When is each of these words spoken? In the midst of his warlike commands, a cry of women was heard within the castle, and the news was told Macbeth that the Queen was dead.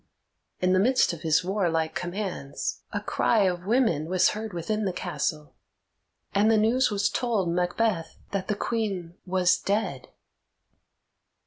In 0.61 0.73
the 0.73 0.79
midst 0.79 1.13
of 1.13 1.21
his 1.21 1.43
warlike 1.43 1.93
commands, 1.93 2.81
a 2.91 3.01
cry 3.01 3.41
of 3.43 3.67
women 3.67 4.07
was 4.09 4.29
heard 4.29 4.51
within 4.51 4.85
the 4.85 4.93
castle, 4.93 5.53
and 6.33 6.49
the 6.49 6.57
news 6.57 6.89
was 6.89 7.07
told 7.07 7.49
Macbeth 7.49 8.17
that 8.31 8.47
the 8.47 8.55
Queen 8.55 9.13
was 9.27 9.59
dead. 9.59 10.07